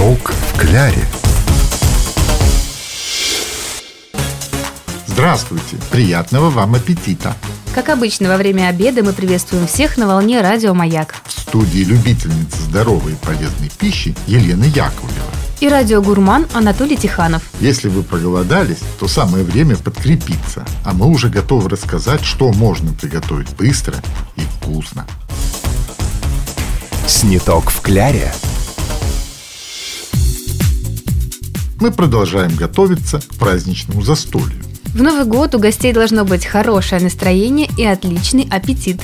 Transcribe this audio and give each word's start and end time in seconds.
Сниток 0.00 0.32
в 0.32 0.58
кляре. 0.58 1.04
Здравствуйте! 5.06 5.76
Приятного 5.90 6.48
вам 6.48 6.74
аппетита! 6.74 7.36
Как 7.74 7.90
обычно, 7.90 8.30
во 8.30 8.38
время 8.38 8.68
обеда 8.68 9.04
мы 9.04 9.12
приветствуем 9.12 9.66
всех 9.66 9.98
на 9.98 10.06
волне 10.06 10.40
радио 10.40 10.72
«Маяк». 10.72 11.16
В 11.26 11.32
студии 11.32 11.80
любительницы 11.80 12.62
здоровой 12.62 13.12
и 13.12 13.16
полезной 13.16 13.70
пищи 13.78 14.16
Елены 14.26 14.64
Яковлева. 14.64 15.30
И 15.60 15.68
радиогурман 15.68 16.46
Анатолий 16.54 16.96
Тиханов. 16.96 17.42
Если 17.60 17.90
вы 17.90 18.02
проголодались, 18.02 18.80
то 18.98 19.06
самое 19.06 19.44
время 19.44 19.76
подкрепиться. 19.76 20.64
А 20.82 20.94
мы 20.94 21.08
уже 21.08 21.28
готовы 21.28 21.68
рассказать, 21.68 22.24
что 22.24 22.50
можно 22.54 22.94
приготовить 22.94 23.54
быстро 23.54 23.96
и 24.36 24.40
вкусно. 24.40 25.06
Сниток 27.06 27.68
в 27.68 27.82
кляре. 27.82 28.32
Мы 31.80 31.90
продолжаем 31.90 32.54
готовиться 32.54 33.20
к 33.20 33.34
праздничному 33.36 34.02
застолью. 34.02 34.62
В 34.94 35.02
Новый 35.02 35.24
год 35.24 35.54
у 35.54 35.58
гостей 35.58 35.94
должно 35.94 36.26
быть 36.26 36.44
хорошее 36.44 37.00
настроение 37.00 37.70
и 37.78 37.84
отличный 37.84 38.46
аппетит. 38.50 39.00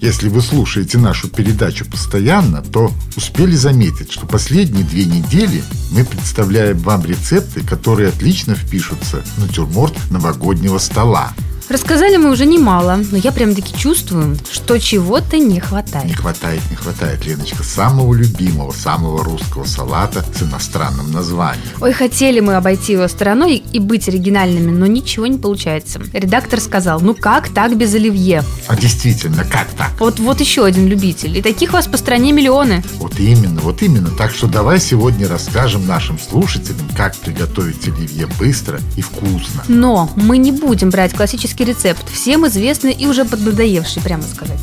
Если 0.00 0.28
вы 0.28 0.40
слушаете 0.40 0.98
нашу 0.98 1.28
передачу 1.28 1.88
постоянно, 1.88 2.62
то 2.62 2.90
успели 3.16 3.54
заметить, 3.54 4.12
что 4.12 4.26
последние 4.26 4.84
две 4.84 5.04
недели 5.04 5.62
мы 5.92 6.04
представляем 6.04 6.78
вам 6.78 7.04
рецепты, 7.04 7.60
которые 7.64 8.08
отлично 8.08 8.56
впишутся 8.56 9.22
в 9.36 9.38
натюрморт 9.38 9.94
новогоднего 10.10 10.78
стола. 10.78 11.32
Рассказали 11.68 12.16
мы 12.16 12.30
уже 12.30 12.46
немало, 12.46 13.00
но 13.10 13.16
я 13.16 13.32
прям-таки 13.32 13.76
чувствую, 13.76 14.36
что 14.52 14.78
чего-то 14.78 15.36
не 15.38 15.58
хватает. 15.58 16.06
Не 16.06 16.14
хватает, 16.14 16.62
не 16.70 16.76
хватает, 16.76 17.26
Леночка, 17.26 17.64
самого 17.64 18.14
любимого, 18.14 18.70
самого 18.70 19.24
русского 19.24 19.64
салата 19.64 20.24
с 20.32 20.42
иностранным 20.42 21.10
названием. 21.10 21.66
Ой, 21.80 21.92
хотели 21.92 22.38
мы 22.38 22.54
обойти 22.54 22.92
его 22.92 23.08
стороной 23.08 23.56
и 23.56 23.80
быть 23.80 24.08
оригинальными, 24.08 24.70
но 24.70 24.86
ничего 24.86 25.26
не 25.26 25.38
получается. 25.38 26.00
Редактор 26.12 26.60
сказал, 26.60 27.00
ну 27.00 27.14
как 27.14 27.48
так 27.48 27.76
без 27.76 27.94
оливье? 27.94 28.44
А 28.68 28.76
действительно, 28.76 29.44
как 29.44 29.68
так? 29.76 29.90
Вот, 29.98 30.20
вот 30.20 30.40
еще 30.40 30.64
один 30.64 30.86
любитель. 30.86 31.36
И 31.36 31.42
таких 31.42 31.72
вас 31.72 31.88
по 31.88 31.96
стране 31.96 32.30
миллионы. 32.30 32.84
Вот 32.98 33.18
именно, 33.18 33.60
вот 33.60 33.82
именно. 33.82 34.10
Так 34.10 34.30
что 34.30 34.46
давай 34.46 34.78
сегодня 34.78 35.26
расскажем 35.26 35.84
нашим 35.84 36.16
слушателям, 36.16 36.88
как 36.96 37.16
приготовить 37.16 37.88
оливье 37.88 38.28
быстро 38.38 38.80
и 38.96 39.00
вкусно. 39.00 39.64
Но 39.66 40.08
мы 40.14 40.38
не 40.38 40.52
будем 40.52 40.90
брать 40.90 41.12
классический 41.12 41.55
рецепт, 41.64 42.08
всем 42.10 42.46
известный 42.46 42.92
и 42.92 43.06
уже 43.06 43.24
поднадоевший, 43.24 44.02
прямо 44.02 44.22
сказать. 44.22 44.60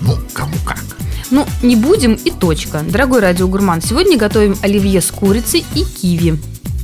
Ну, 0.00 0.16
кому 0.32 0.54
как. 0.64 0.82
Ну, 1.30 1.46
не 1.62 1.76
будем 1.76 2.14
и 2.14 2.30
точка. 2.30 2.82
Дорогой 2.86 3.20
радиогурман, 3.20 3.80
сегодня 3.80 4.18
готовим 4.18 4.56
оливье 4.62 5.00
с 5.00 5.10
курицей 5.10 5.64
и 5.74 5.84
киви. 5.84 6.38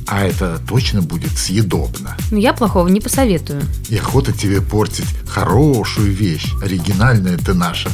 А 0.07 0.25
это 0.25 0.59
точно 0.67 1.03
будет 1.03 1.37
съедобно. 1.37 2.17
Но 2.31 2.39
я 2.39 2.53
плохого 2.53 2.87
не 2.87 2.99
посоветую. 2.99 3.61
И 3.89 3.97
охота 3.97 4.33
тебе 4.33 4.59
портить 4.59 5.05
хорошую 5.27 6.11
вещь. 6.11 6.51
Оригинальная 6.63 7.37
ты 7.37 7.53
наша. 7.53 7.91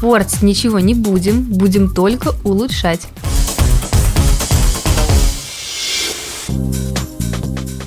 Портить 0.00 0.42
ничего 0.42 0.80
не 0.80 0.94
будем, 0.94 1.44
будем 1.44 1.88
только 1.88 2.34
улучшать. 2.42 3.06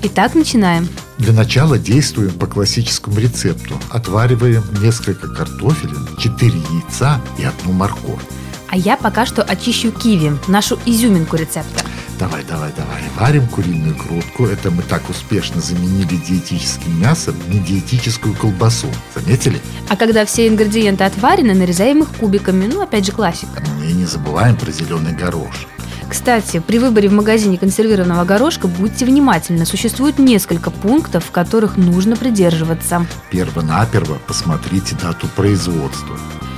Итак, 0.04 0.36
начинаем. 0.36 0.88
Для 1.18 1.34
начала 1.34 1.78
действуем 1.78 2.34
по 2.34 2.46
классическому 2.46 3.20
рецепту. 3.20 3.80
Отвариваем 3.90 4.64
несколько 4.82 5.28
картофелин, 5.28 6.08
4 6.18 6.52
яйца 6.52 7.22
и 7.38 7.46
одну 7.46 7.72
морковь. 7.72 8.22
А 8.68 8.78
я 8.78 8.98
пока 8.98 9.26
что 9.26 9.42
очищу 9.42 9.92
киви, 9.92 10.34
нашу 10.48 10.78
изюминку 10.86 11.38
рецепта. 11.38 11.86
Давай, 12.20 12.44
давай, 12.44 12.72
давай. 12.76 13.02
Варим 13.18 13.48
куриную 13.48 13.96
грудку. 13.96 14.46
Это 14.46 14.72
мы 14.72 14.84
так 14.84 15.10
успешно 15.10 15.60
заменили 15.62 16.16
диетическим 16.16 17.00
мясом 17.02 17.36
не 17.50 17.60
диетическую 17.60 18.34
колбасу. 18.36 18.88
Заметили? 19.14 19.62
А 19.90 19.98
когда 19.98 20.26
все 20.26 20.48
ингредиенты 20.48 21.04
отварены, 21.04 21.54
нарезаем 21.54 22.04
их 22.04 22.10
кубиками. 22.10 22.68
Ну, 22.68 22.82
опять 22.82 23.06
же, 23.06 23.12
классика. 23.12 23.62
И 23.84 23.92
не 23.92 24.06
забываем 24.06 24.56
про 24.56 24.72
зеленый 24.72 25.14
горошек. 25.14 25.68
Кстати, 26.10 26.60
при 26.60 26.78
выборе 26.80 27.10
в 27.10 27.14
магазине 27.14 27.58
консервированного 27.58 28.26
горошка 28.26 28.68
будьте 28.68 29.06
внимательны. 29.06 29.66
Существует 29.66 30.20
несколько 30.20 30.72
пунктов, 30.72 31.32
которых 31.32 31.78
нужно 31.78 32.16
придерживаться. 32.16 33.06
Перво-наперво 33.32 34.18
посмотрите 34.28 34.96
дату 34.96 35.28
производства. 35.36 36.18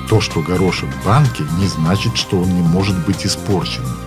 То, 0.10 0.22
что 0.22 0.42
горошек 0.42 0.90
в 0.90 1.06
банке, 1.06 1.44
не 1.60 1.68
значит, 1.68 2.18
что 2.18 2.40
он 2.40 2.54
не 2.54 2.62
может 2.62 3.06
быть 3.06 3.26
испорченным. 3.26 3.98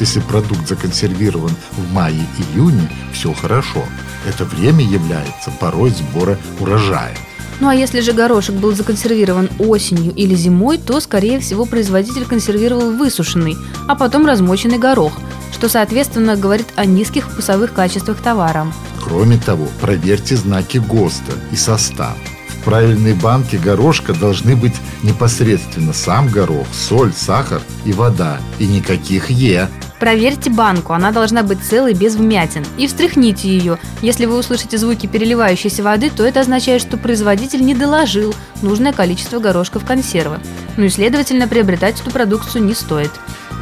Если 0.00 0.20
продукт 0.20 0.68
законсервирован 0.68 1.50
в 1.72 1.92
мае-июне, 1.92 2.88
все 3.12 3.32
хорошо. 3.32 3.84
Это 4.26 4.44
время 4.44 4.84
является 4.84 5.50
порой 5.60 5.90
сбора 5.90 6.38
урожая. 6.60 7.16
Ну 7.60 7.68
а 7.68 7.74
если 7.74 8.00
же 8.00 8.12
горошек 8.12 8.54
был 8.54 8.72
законсервирован 8.72 9.50
осенью 9.58 10.14
или 10.14 10.36
зимой, 10.36 10.78
то, 10.78 11.00
скорее 11.00 11.40
всего, 11.40 11.64
производитель 11.64 12.24
консервировал 12.24 12.92
высушенный, 12.92 13.56
а 13.88 13.96
потом 13.96 14.26
размоченный 14.26 14.78
горох, 14.78 15.14
что, 15.52 15.68
соответственно, 15.68 16.36
говорит 16.36 16.68
о 16.76 16.84
низких 16.84 17.28
вкусовых 17.28 17.72
качествах 17.72 18.18
товара. 18.22 18.72
Кроме 19.02 19.38
того, 19.38 19.66
проверьте 19.80 20.36
знаки 20.36 20.78
ГОСТа 20.78 21.32
и 21.50 21.56
состав. 21.56 22.16
В 22.48 22.64
правильной 22.64 23.14
банке 23.14 23.58
горошка 23.58 24.12
должны 24.12 24.54
быть 24.54 24.74
непосредственно 25.02 25.92
сам 25.92 26.28
горох, 26.28 26.66
соль, 26.72 27.12
сахар 27.12 27.62
и 27.84 27.92
вода, 27.92 28.38
и 28.58 28.66
никаких 28.66 29.30
«е». 29.30 29.68
Проверьте 29.98 30.48
банку, 30.50 30.92
она 30.92 31.10
должна 31.10 31.42
быть 31.42 31.60
целой 31.60 31.92
без 31.92 32.14
вмятин. 32.14 32.64
И 32.76 32.86
встряхните 32.86 33.48
ее. 33.48 33.78
Если 34.00 34.26
вы 34.26 34.38
услышите 34.38 34.78
звуки 34.78 35.06
переливающейся 35.06 35.82
воды, 35.82 36.10
то 36.10 36.24
это 36.24 36.40
означает, 36.40 36.80
что 36.80 36.96
производитель 36.96 37.64
не 37.64 37.74
доложил 37.74 38.34
нужное 38.62 38.92
количество 38.92 39.40
горошка 39.40 39.80
в 39.80 39.84
консервы. 39.84 40.38
Ну 40.76 40.84
и, 40.84 40.88
следовательно, 40.88 41.48
приобретать 41.48 42.00
эту 42.00 42.10
продукцию 42.10 42.64
не 42.64 42.74
стоит. 42.74 43.10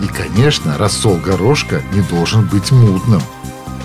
И, 0.02 0.06
конечно, 0.08 0.76
рассол 0.76 1.16
горошка 1.16 1.82
не 1.92 2.02
должен 2.02 2.46
быть 2.46 2.70
мутным. 2.70 3.22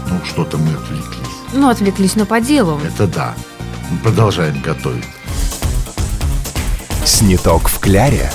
Ну, 0.09 0.19
что-то 0.25 0.57
мы 0.57 0.73
отвлеклись. 0.73 1.27
Ну, 1.53 1.69
отвлеклись, 1.69 2.15
но 2.15 2.25
по 2.25 2.41
делу. 2.41 2.79
Это 2.85 3.07
да. 3.07 3.33
Мы 3.89 3.97
продолжаем 3.99 4.61
готовить. 4.61 5.05
Сниток 7.05 7.69
в 7.69 7.79
кляре. 7.79 8.29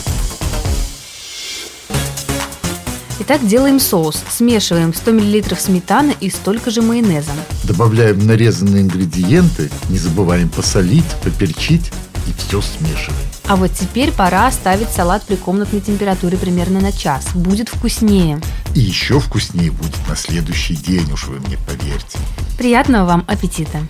Итак, 3.18 3.46
делаем 3.46 3.80
соус. 3.80 4.22
Смешиваем 4.28 4.92
100 4.92 5.12
мл 5.12 5.56
сметаны 5.56 6.14
и 6.20 6.28
столько 6.28 6.70
же 6.70 6.82
майонеза. 6.82 7.32
Добавляем 7.64 8.26
нарезанные 8.26 8.82
ингредиенты, 8.82 9.70
не 9.88 9.98
забываем 9.98 10.50
посолить, 10.50 11.04
поперчить 11.24 11.90
и 12.26 12.32
все 12.36 12.60
смешиваем. 12.60 13.26
А 13.48 13.56
вот 13.56 13.70
теперь 13.72 14.12
пора 14.12 14.48
оставить 14.48 14.90
салат 14.90 15.22
при 15.22 15.36
комнатной 15.36 15.80
температуре 15.80 16.36
примерно 16.36 16.80
на 16.80 16.92
час. 16.92 17.28
Будет 17.34 17.68
вкуснее. 17.68 18.40
И 18.74 18.80
еще 18.80 19.18
вкуснее 19.20 19.70
будет 19.70 20.08
на 20.08 20.16
следующий 20.16 20.74
день, 20.74 21.10
уж 21.12 21.28
вы 21.28 21.38
мне 21.40 21.56
поверьте. 21.66 22.18
Приятного 22.58 23.06
вам 23.06 23.24
аппетита! 23.28 23.80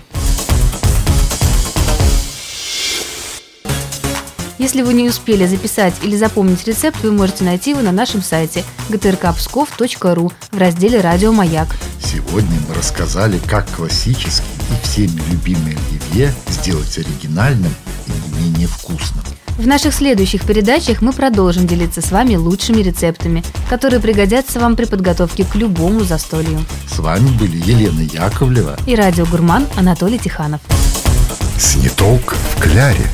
Если 4.59 4.81
вы 4.81 4.95
не 4.95 5.09
успели 5.09 5.47
записать 5.47 5.95
или 6.03 6.17
запомнить 6.17 6.67
рецепт, 6.67 7.03
вы 7.03 7.13
можете 7.13 7.45
найти 7.45 7.71
его 7.71 7.83
на 7.83 7.93
нашем 7.93 8.23
сайте 8.23 8.65
gtrkpskov.ru 8.89 10.33
в 10.51 10.59
разделе 10.59 11.01
«Радио 11.01 11.31
Маяк». 11.33 11.69
Сегодня 12.03 12.59
мы 12.67 12.75
рассказали, 12.75 13.39
как 13.39 13.69
классический 13.71 14.47
и 14.71 14.87
всеми 14.87 15.21
любимый 15.31 15.77
оливье 15.91 16.33
сделать 16.49 16.97
оригинальным 16.97 17.75
и 18.07 18.11
не 18.11 18.45
менее 18.45 18.67
вкусным. 18.67 19.25
В 19.59 19.67
наших 19.67 19.95
следующих 19.95 20.47
передачах 20.47 21.03
мы 21.03 21.13
продолжим 21.13 21.67
делиться 21.67 22.01
с 22.01 22.11
вами 22.11 22.37
лучшими 22.37 22.83
рецептами, 22.83 23.43
которые 23.69 24.01
пригодятся 24.01 24.59
вам 24.59 24.75
при 24.77 24.85
подготовке 24.85 25.45
к 25.45 25.55
любому 25.55 26.01
застолью. 26.05 26.65
С 26.91 26.99
вами 26.99 27.29
были 27.39 27.57
Елена 27.59 28.01
Яковлева 28.01 28.79
И 28.87 28.95
радиогурман 28.95 29.67
Анатолий 29.77 30.19
Тиханов. 30.19 30.61
Сниток 31.59 32.35
в 32.55 32.61
кляре. 32.61 33.07